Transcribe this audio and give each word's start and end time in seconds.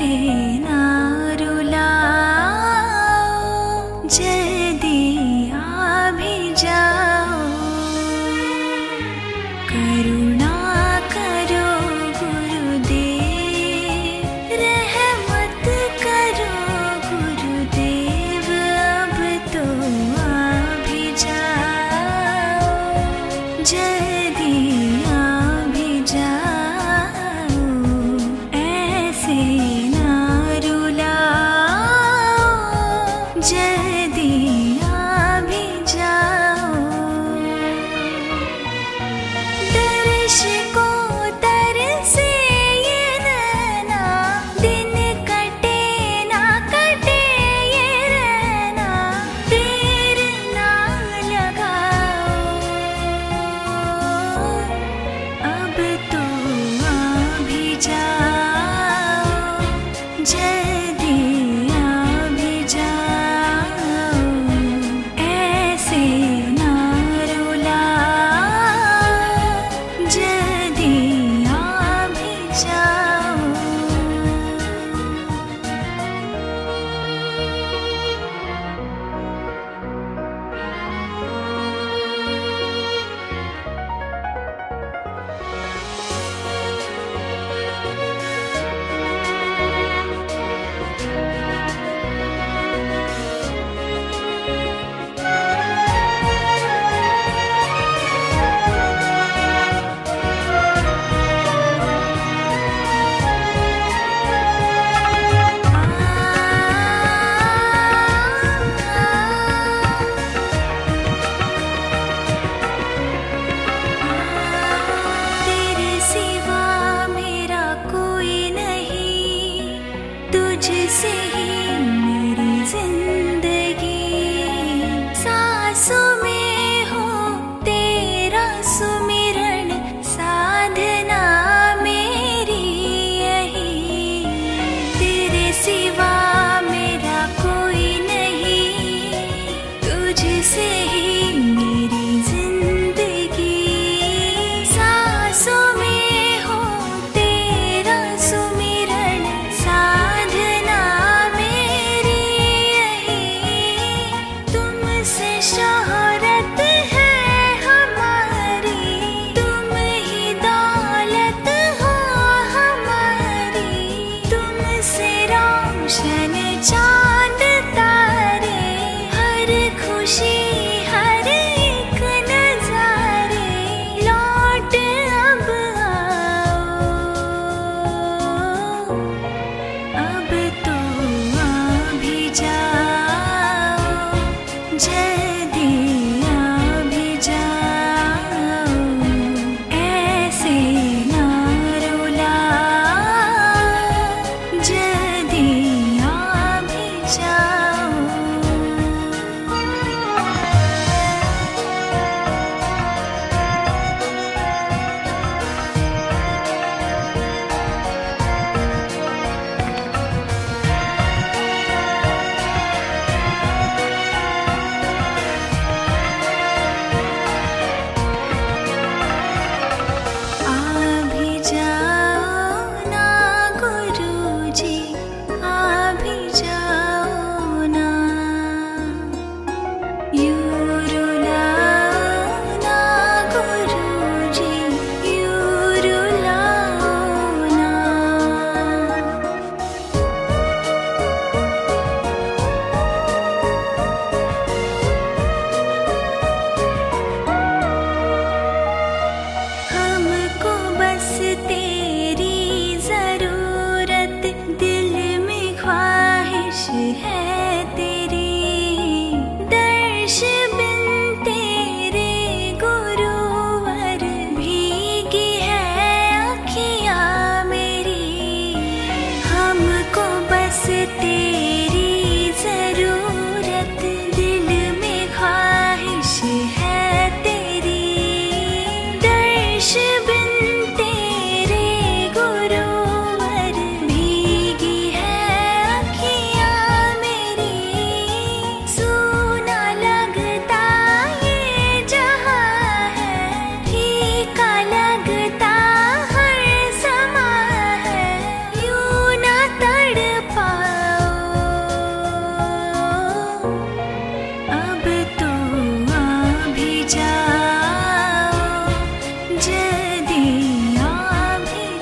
chỉ 0.00 0.58
nào 0.58 0.89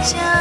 家 0.08 0.37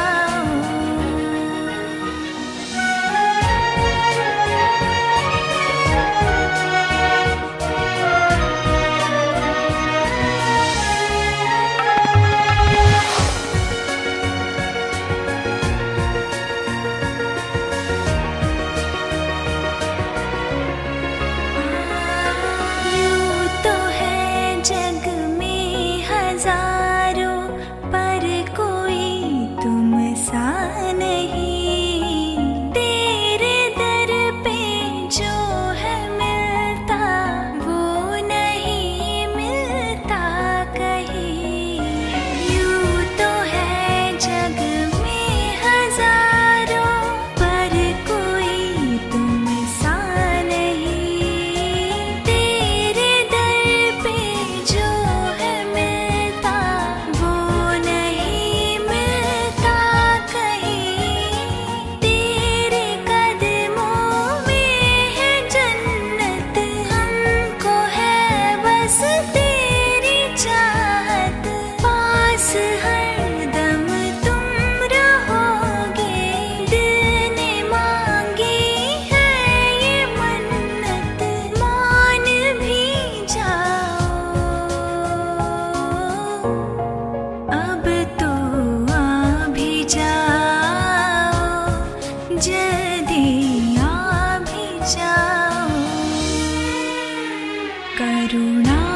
Karuna 98.28 98.87